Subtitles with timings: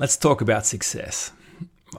[0.00, 1.30] Let's talk about success.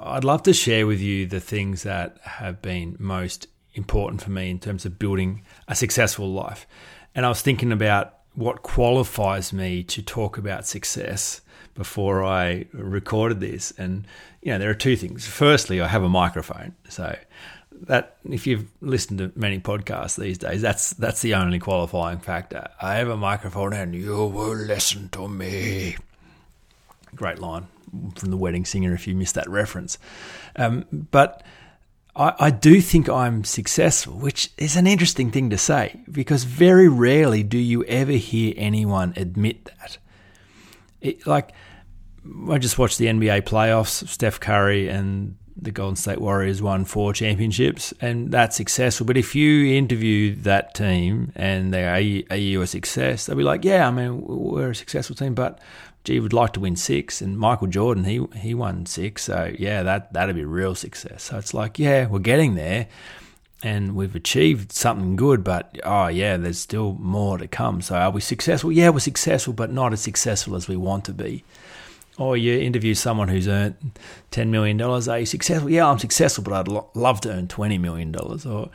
[0.01, 4.49] I'd love to share with you the things that have been most important for me
[4.49, 6.65] in terms of building a successful life.
[7.13, 11.41] And I was thinking about what qualifies me to talk about success
[11.75, 13.69] before I recorded this.
[13.77, 14.07] And,
[14.41, 15.27] you know, there are two things.
[15.27, 16.73] Firstly, I have a microphone.
[16.89, 17.15] So,
[17.81, 22.67] that if you've listened to many podcasts these days, that's that's the only qualifying factor.
[22.81, 25.97] I have a microphone and you will listen to me.
[27.15, 27.67] Great line
[28.15, 29.97] from the wedding singer if you missed that reference.
[30.55, 31.43] Um, but
[32.15, 36.87] I, I, do think I'm successful, which is an interesting thing to say because very
[36.87, 39.97] rarely do you ever hear anyone admit that.
[41.01, 41.51] It, like,
[42.49, 47.13] I just watched the NBA playoffs, Steph Curry and the Golden State Warriors won four
[47.13, 49.05] championships, and that's successful.
[49.05, 53.25] But if you interview that team and they are, are you a success?
[53.25, 55.59] They'll be like, yeah, I mean, we're a successful team, but
[56.03, 57.21] gee, we'd like to win six.
[57.21, 61.23] And Michael Jordan, he he won six, so yeah, that that'd be real success.
[61.23, 62.87] So it's like, yeah, we're getting there,
[63.63, 67.81] and we've achieved something good, but oh yeah, there's still more to come.
[67.81, 68.71] So are we successful?
[68.71, 71.43] Yeah, we're successful, but not as successful as we want to be.
[72.19, 73.75] Oh, or you interview someone who's earned
[74.31, 74.79] $10 million.
[74.81, 75.69] Are you successful?
[75.69, 78.13] Yeah, I'm successful, but I'd lo- love to earn $20 million.
[78.15, 78.69] Or,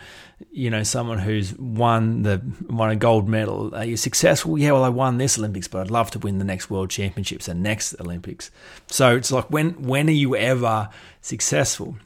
[0.50, 3.74] you know, someone who's won the won a gold medal.
[3.74, 4.58] Are you successful?
[4.58, 7.46] Yeah, well, I won this Olympics, but I'd love to win the next World Championships
[7.46, 8.50] and next Olympics.
[8.86, 10.88] So it's like, when when are you ever
[11.20, 11.96] successful?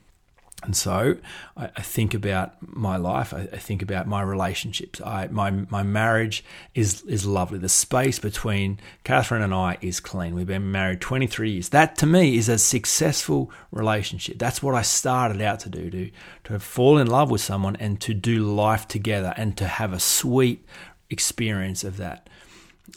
[0.63, 1.17] And so
[1.57, 3.33] I, I, think about my life.
[3.33, 5.01] I, I, think about my relationships.
[5.01, 6.45] I, my my marriage
[6.75, 7.59] is is lovely.
[7.59, 10.35] The space between Catherine and I is clean.
[10.35, 11.71] We've been married 23 years.
[11.71, 14.39] That to me is a successful relationship.
[14.39, 16.11] That's what I started out to do to
[16.45, 20.01] to fall in love with someone and to do life together and to have a
[20.01, 20.67] sweet
[21.09, 22.29] experience of that.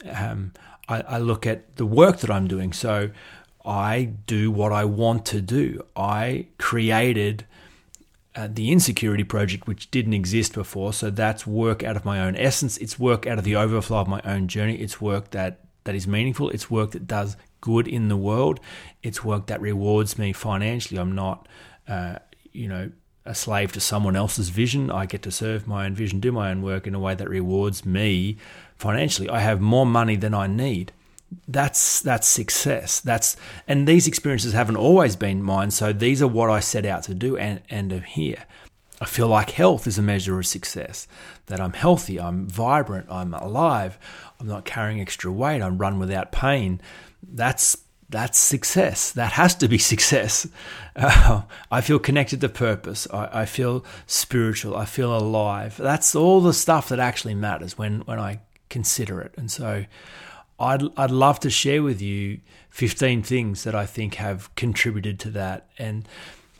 [0.04, 0.52] Um,
[0.86, 2.74] I, I look at the work that I'm doing.
[2.74, 3.10] So
[3.64, 5.84] I do what I want to do.
[5.96, 7.46] I created
[8.34, 10.92] uh, the Insecurity Project, which didn't exist before.
[10.92, 12.76] So that's work out of my own essence.
[12.78, 14.76] It's work out of the overflow of my own journey.
[14.76, 16.50] It's work that, that is meaningful.
[16.50, 18.60] It's work that does good in the world.
[19.02, 20.98] It's work that rewards me financially.
[20.98, 21.46] I'm not,
[21.86, 22.16] uh,
[22.52, 22.90] you know,
[23.24, 24.90] a slave to someone else's vision.
[24.90, 27.28] I get to serve my own vision, do my own work in a way that
[27.28, 28.36] rewards me
[28.76, 29.30] financially.
[29.30, 30.92] I have more money than I need
[31.48, 33.36] that's that's success that's
[33.66, 37.14] and these experiences haven't always been mine so these are what i set out to
[37.14, 38.44] do and and are here
[39.00, 41.06] i feel like health is a measure of success
[41.46, 43.98] that i'm healthy i'm vibrant i'm alive
[44.38, 46.80] i'm not carrying extra weight i'm run without pain
[47.22, 47.76] that's
[48.14, 49.10] that's success.
[49.12, 50.46] That has to be success.
[50.94, 53.08] Uh, I feel connected to purpose.
[53.12, 54.76] I, I, feel spiritual.
[54.76, 55.76] I feel alive.
[55.76, 59.34] That's all the stuff that actually matters when, when I consider it.
[59.36, 59.86] And so
[60.58, 65.30] I'd, I'd love to share with you 15 things that I think have contributed to
[65.30, 65.68] that.
[65.78, 66.06] And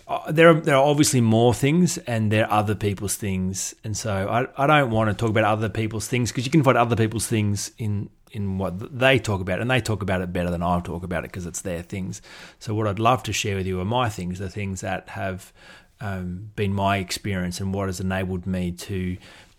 [0.06, 3.74] uh, there are, there are obviously more things and there are other people's things.
[3.84, 6.62] And so I, I don't want to talk about other people's things because you can
[6.62, 9.60] find other people's things in, in what they talk about.
[9.60, 12.20] And they talk about it better than I'll talk about it because it's their things.
[12.58, 15.52] So what I'd love to share with you are my things, the things that have
[16.00, 19.16] um, been my experience and what has enabled me to,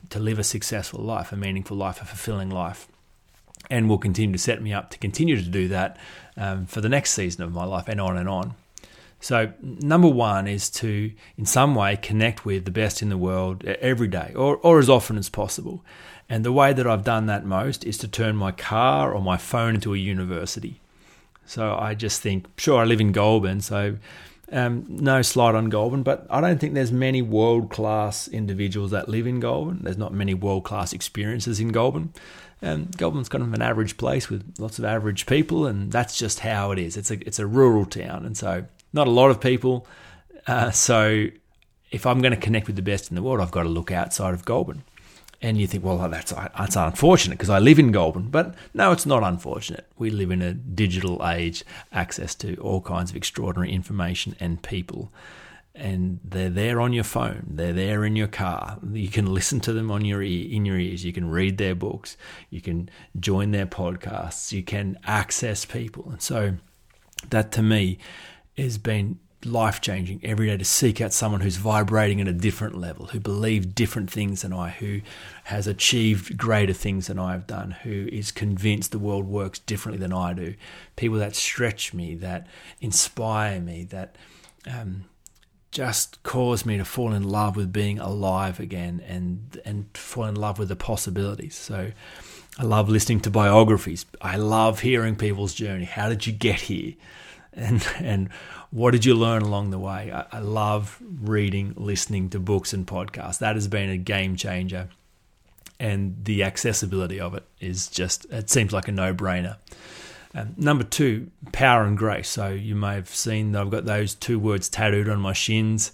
[0.09, 2.89] to live a successful life, a meaningful life, a fulfilling life
[3.69, 5.97] and will continue to set me up to continue to do that
[6.37, 8.55] um, for the next season of my life and on and on.
[9.19, 13.63] So, number one is to, in some way, connect with the best in the world
[13.65, 15.83] every day or, or as often as possible.
[16.29, 19.37] And the way that I've done that most is to turn my car or my
[19.37, 20.79] phone into a university.
[21.45, 23.97] So, I just think, sure, I live in Goulburn, so
[24.51, 29.09] um, no slight on Goulburn, but I don't think there's many world class individuals that
[29.09, 29.79] live in Goulburn.
[29.81, 32.13] There's not many world class experiences in Goulburn.
[32.65, 36.71] Um, kind of an average place with lots of average people, and that's just how
[36.71, 36.97] it is.
[36.97, 39.85] It's a it's a rural town, and so not a lot of people.
[40.47, 41.27] Uh, so
[41.91, 43.91] if I'm going to connect with the best in the world, I've got to look
[43.91, 44.83] outside of Goulburn.
[45.41, 49.05] And you think, well, that's that's unfortunate because I live in Goulburn, but no, it's
[49.05, 49.85] not unfortunate.
[49.97, 55.11] We live in a digital age, access to all kinds of extraordinary information and people
[55.75, 57.45] and they're there on your phone.
[57.49, 58.79] They're there in your car.
[58.91, 61.03] You can listen to them on your ear, in your ears.
[61.03, 62.17] You can read their books.
[62.49, 62.89] You can
[63.19, 64.51] join their podcasts.
[64.51, 66.55] You can access people, and so
[67.29, 67.97] that to me
[68.57, 72.77] has been life changing every day to seek out someone who's vibrating at a different
[72.77, 75.01] level, who believes different things than I, who
[75.45, 79.99] has achieved greater things than I have done, who is convinced the world works differently
[79.99, 80.55] than I do.
[80.95, 82.47] People that stretch me, that
[82.81, 84.15] inspire me, that
[84.67, 85.05] um,
[85.75, 90.35] just caused me to fall in love with being alive again and and fall in
[90.35, 91.53] love with the possibilities.
[91.53, 91.91] So
[92.57, 94.05] I love listening to biographies.
[94.21, 95.83] I love hearing people's journey.
[95.83, 96.93] How did you get here?
[97.51, 98.29] And and
[98.71, 100.13] what did you learn along the way?
[100.13, 103.39] I, I love reading, listening to books and podcasts.
[103.39, 104.87] That has been a game changer.
[105.77, 109.57] And the accessibility of it is just, it seems like a no brainer.
[110.35, 112.27] Um, number two, power and grace.
[112.27, 115.93] So you may have seen that I've got those two words tattooed on my shins.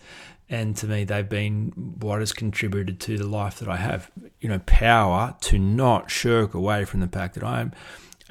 [0.49, 4.09] And to me, they've been what has contributed to the life that I have.
[4.41, 7.71] You know, power to not shirk away from the fact that I am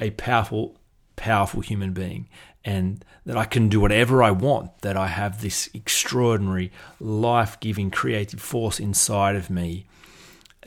[0.00, 0.76] a powerful,
[1.16, 2.28] powerful human being
[2.64, 7.90] and that I can do whatever I want, that I have this extraordinary, life giving,
[7.90, 9.86] creative force inside of me.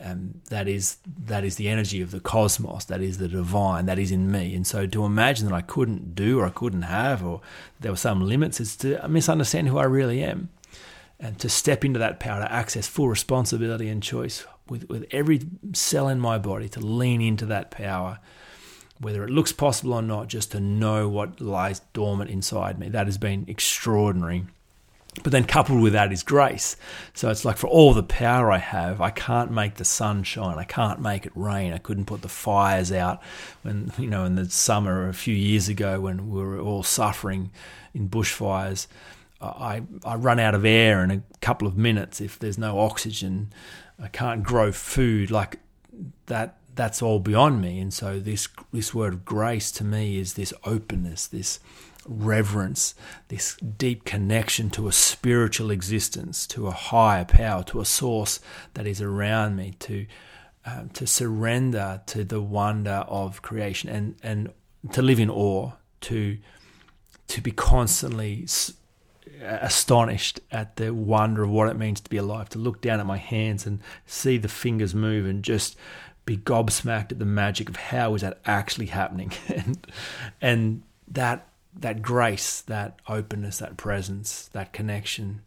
[0.00, 0.96] Um, that is
[1.26, 2.84] that is the energy of the cosmos.
[2.86, 3.86] That is the divine.
[3.86, 4.54] That is in me.
[4.54, 7.40] And so to imagine that I couldn't do or I couldn't have or
[7.78, 10.48] there were some limits is to misunderstand who I really am.
[11.20, 15.42] And to step into that power, to access full responsibility and choice with, with every
[15.72, 18.18] cell in my body, to lean into that power
[19.00, 22.88] whether it looks possible or not, just to know what lies dormant inside me.
[22.88, 24.44] That has been extraordinary.
[25.22, 26.76] But then coupled with that is grace.
[27.12, 30.58] So it's like for all the power I have, I can't make the sun shine.
[30.58, 31.72] I can't make it rain.
[31.72, 33.22] I couldn't put the fires out
[33.62, 37.52] when, you know, in the summer a few years ago when we were all suffering
[37.94, 38.88] in bushfires.
[39.40, 43.52] I, I run out of air in a couple of minutes if there's no oxygen.
[44.02, 45.30] I can't grow food.
[45.30, 45.58] Like
[46.26, 47.78] that that's all beyond me.
[47.80, 51.60] And so this this word of grace to me is this openness, this
[52.06, 52.94] reverence,
[53.28, 58.40] this deep connection to a spiritual existence, to a higher power, to a source
[58.74, 60.06] that is around me, to
[60.66, 64.50] um, to surrender to the wonder of creation and and
[64.92, 65.72] to live in awe,
[66.02, 66.38] to
[67.28, 68.46] to be constantly
[69.40, 73.06] astonished at the wonder of what it means to be alive, to look down at
[73.06, 75.76] my hands and see the fingers move and just
[76.24, 79.32] be gobsmacked at the magic of how is that actually happening.
[79.48, 79.86] And
[80.40, 85.42] and that that grace that openness that presence that connection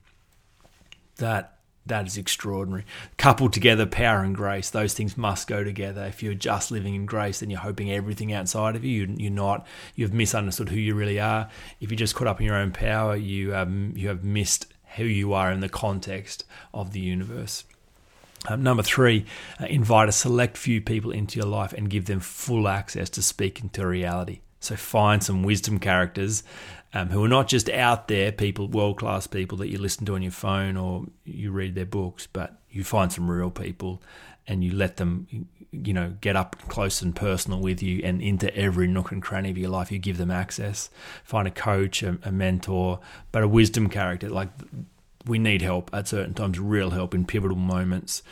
[1.18, 1.54] that
[1.86, 2.84] that is extraordinary.
[3.16, 6.04] Coupled together power and grace those things must go together.
[6.06, 9.66] If you're just living in grace then you're hoping everything outside of you you're not.
[9.96, 11.50] You've misunderstood who you really are.
[11.80, 15.06] If you're just caught up in your own power you um, you have missed who
[15.06, 17.64] you are in the context of the universe.
[18.48, 19.26] Um, number three,
[19.60, 23.22] uh, invite a select few people into your life and give them full access to
[23.22, 24.40] speak into reality.
[24.60, 26.44] So find some wisdom characters
[26.94, 30.16] um, who are not just out there, people, world class people that you listen to
[30.16, 34.02] on your phone or you read their books, but you find some real people
[34.48, 35.28] and you let them,
[35.72, 39.52] you know, get up close and personal with you and into every nook and cranny
[39.52, 39.92] of your life.
[39.92, 40.90] You give them access.
[41.24, 43.00] Find a coach, a, a mentor,
[43.32, 44.50] but a wisdom character like
[45.26, 48.24] we need help at certain times, real help in pivotal moments.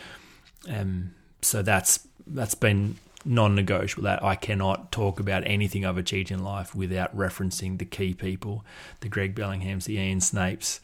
[0.70, 2.96] Um, so that's that's been
[3.26, 4.04] non-negotiable.
[4.04, 8.64] That I cannot talk about anything I've achieved in life without referencing the key people,
[9.02, 10.80] the Greg Bellinghams, the Ian Snapes,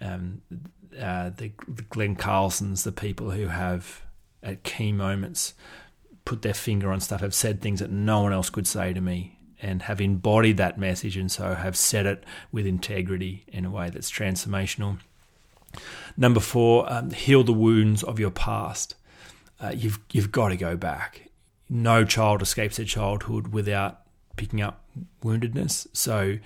[0.00, 0.42] um,
[1.00, 4.02] uh, the, the Glenn Carlsons, the people who have
[4.42, 5.54] at key moments
[6.24, 9.00] put their finger on stuff, have said things that no one else could say to
[9.00, 13.70] me, and have embodied that message, and so have said it with integrity in a
[13.70, 14.98] way that's transformational.
[16.16, 18.94] Number four, um, heal the wounds of your past.
[19.60, 21.27] Uh, you've you've got to go back.
[21.68, 24.00] No child escapes their childhood without
[24.36, 24.84] picking up
[25.22, 25.86] woundedness.
[25.92, 26.38] So,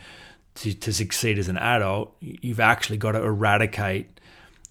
[0.57, 4.21] to, to succeed as an adult, you've actually got to eradicate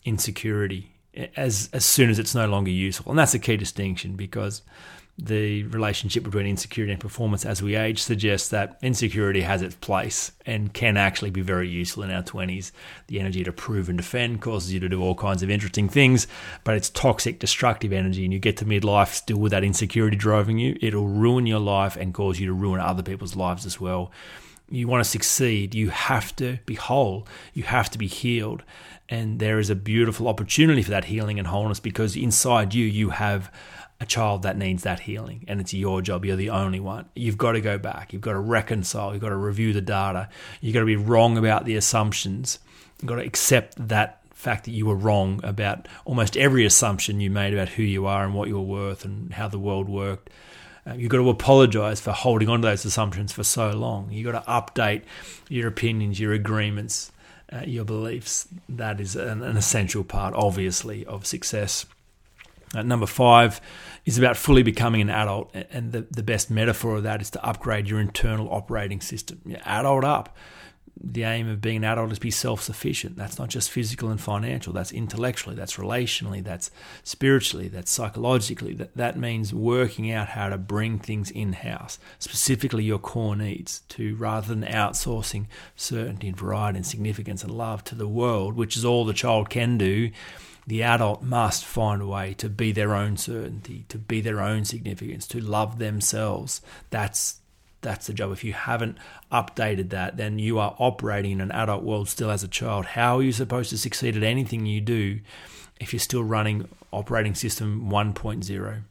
[0.05, 0.91] insecurity
[1.36, 4.62] as as soon as it's no longer useful, and that's a key distinction because
[5.24, 10.32] the relationship between insecurity and performance as we age suggests that insecurity has its place
[10.48, 12.72] and can actually be very useful in our 20s.
[13.06, 16.25] The energy to prove and defend causes you to do all kinds of interesting things,
[16.63, 20.58] but it's toxic, destructive energy, and you get to midlife still with that insecurity driving
[20.58, 20.75] you.
[20.82, 24.12] It'll ruin your life and cause you to ruin other people's lives as well.
[24.70, 28.63] You want to succeed, you have to be whole, you have to be healed.
[29.08, 33.10] And there is a beautiful opportunity for that healing and wholeness because inside you, you
[33.10, 33.51] have
[34.01, 36.25] a child that needs that healing and it's your job.
[36.25, 37.05] You're the only one.
[37.15, 38.12] You've got to go back.
[38.12, 39.13] You've got to reconcile.
[39.13, 40.27] You've got to review the data.
[40.60, 42.60] You've got to be wrong about the assumptions.
[43.00, 47.29] You've got to accept that fact that you were wrong about almost every assumption you
[47.29, 50.31] made about who you are and what you're worth and how the world worked.
[50.86, 54.12] Uh, you've got to apologize for holding on to those assumptions for so long.
[54.12, 55.03] You've got to update
[55.48, 57.12] your opinions your agreements
[57.51, 58.48] uh, your beliefs.
[58.70, 61.86] That is an, an, essential part, obviously, of success.
[62.74, 63.60] Number five
[64.06, 67.46] is about fully becoming an adult, and the, the best metaphor of that is to
[67.46, 69.42] upgrade your internal operating system.
[69.46, 70.36] Yeah, adult up
[71.04, 73.16] the aim of being an adult is to be self sufficient.
[73.16, 76.70] That's not just physical and financial, that's intellectually, that's relationally, that's
[77.04, 78.74] spiritually, that's psychologically.
[78.74, 83.82] That, that means working out how to bring things in house, specifically your core needs,
[83.90, 88.78] to rather than outsourcing certainty and variety and significance and love to the world, which
[88.78, 90.12] is all the child can do.
[90.68, 94.63] The adult must find a way to be their own certainty, to be their own
[94.65, 96.62] significance, to love themselves.
[96.89, 97.39] That's
[97.82, 98.32] that's the job.
[98.32, 98.98] If you haven't
[99.32, 102.86] updated that, then you are operating in an adult world still as a child.
[102.86, 105.20] How are you supposed to succeed at anything you do
[105.80, 108.84] if you're still running operating system 1.0?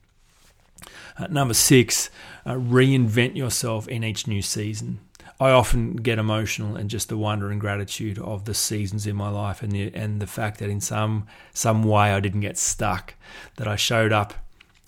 [1.17, 2.09] Uh, number six,
[2.45, 4.99] uh, reinvent yourself in each new season.
[5.41, 9.29] I often get emotional and just the wonder and gratitude of the seasons in my
[9.29, 13.15] life and the and the fact that in some some way I didn't get stuck,
[13.55, 14.35] that I showed up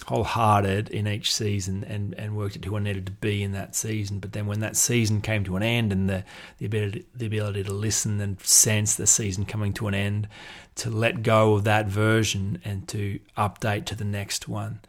[0.05, 3.75] wholehearted in each season and, and worked at who I needed to be in that
[3.75, 4.19] season.
[4.19, 6.23] But then when that season came to an end and the,
[6.59, 10.27] the ability the ability to listen and sense the season coming to an end,
[10.75, 14.81] to let go of that version and to update to the next one.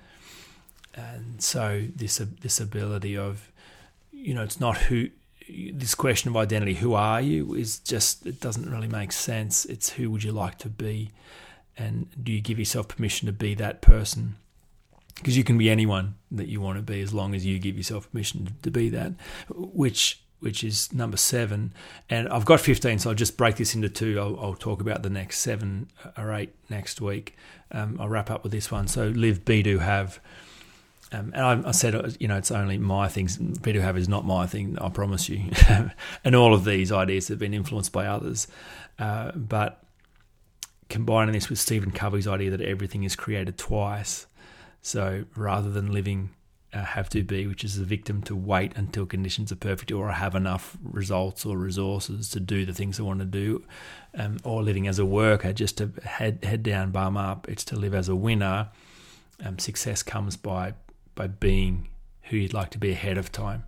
[0.94, 3.50] And so this this ability of,
[4.12, 5.08] you know, it's not who
[5.48, 9.64] this question of identity, who are you, is just it doesn't really make sense.
[9.64, 11.10] It's who would you like to be,
[11.76, 14.36] and do you give yourself permission to be that person?
[15.16, 17.76] because you can be anyone that you want to be as long as you give
[17.76, 19.12] yourself permission to be that,
[19.48, 21.72] which which is number seven.
[22.10, 24.20] And I've got 15, so I'll just break this into two.
[24.20, 27.34] I'll, I'll talk about the next seven or eight next week.
[27.72, 28.86] Um, I'll wrap up with this one.
[28.86, 30.20] So live, be, do, have.
[31.14, 33.36] Um, and I, I, said, you know, it's only my things.
[33.36, 35.48] Do, have is not my thing, I promise you.
[36.24, 38.48] and all of these ideas have been influenced by others.
[38.98, 39.84] Uh, but
[40.88, 44.26] combining this with Stephen Covey's idea that everything is created twice
[44.82, 46.30] so rather than living
[46.72, 50.10] uh, have to be, which is a victim to wait until conditions are perfect or
[50.10, 53.64] I have enough results or resources to do the things I want to do,
[54.18, 57.48] um, or living as a worker just to head head down, bum up.
[57.48, 58.70] It's to live as a winner.
[59.44, 60.74] Um, success comes by
[61.14, 61.88] by being
[62.24, 63.64] who you'd like to be ahead of time.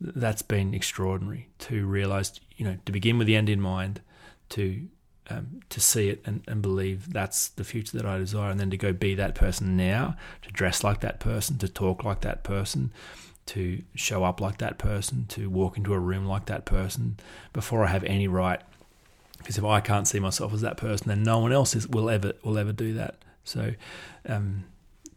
[0.00, 4.00] That's been extraordinary to realize, you know, to begin with the end in mind,
[4.50, 4.88] to
[5.30, 8.70] um, to see it and, and believe that's the future that I desire, and then
[8.70, 12.42] to go be that person now, to dress like that person, to talk like that
[12.42, 12.92] person,
[13.46, 17.18] to show up like that person, to walk into a room like that person
[17.52, 18.60] before I have any right.
[19.38, 22.10] Because if I can't see myself as that person, then no one else is, will
[22.10, 23.16] ever will ever do that.
[23.44, 23.74] So,
[24.28, 24.64] um,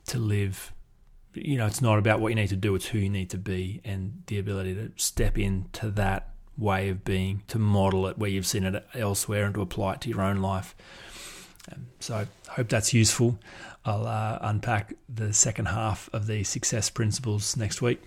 [0.08, 0.72] to live,
[1.36, 3.38] you know, it's not about what you need to do; it's who you need to
[3.38, 8.30] be, and the ability to step into that way of being to model it where
[8.30, 10.76] you've seen it elsewhere and to apply it to your own life.
[11.72, 13.40] Um, so I hope that's useful.
[13.84, 18.02] I'll uh, unpack the second half of the success principles next week.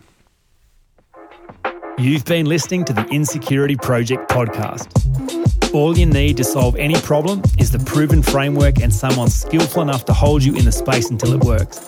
[1.98, 5.74] You've been listening to the Insecurity Project podcast.
[5.74, 10.04] All you need to solve any problem is the proven framework and someone skillful enough
[10.06, 11.84] to hold you in the space until it works.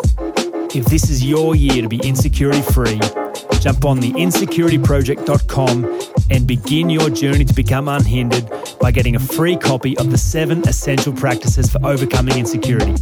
[0.73, 3.01] If this is your year to be insecurity free,
[3.59, 6.01] jump on the insecurityproject.com
[6.31, 8.49] and begin your journey to become unhindered
[8.81, 12.95] by getting a free copy of the seven essential practices for overcoming insecurity.